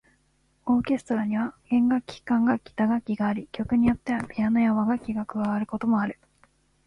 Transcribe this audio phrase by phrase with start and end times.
[0.65, 6.17] オーケストラには弦楽器、管楽器、打楽器があり、曲によってはピアノや和楽器が加わることもある。